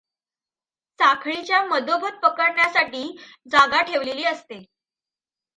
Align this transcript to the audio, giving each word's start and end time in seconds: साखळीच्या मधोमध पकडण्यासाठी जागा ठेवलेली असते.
साखळीच्या 0.99 1.61
मधोमध 1.65 2.13
पकडण्यासाठी 2.23 3.03
जागा 3.51 3.81
ठेवलेली 3.81 4.23
असते. 4.23 4.63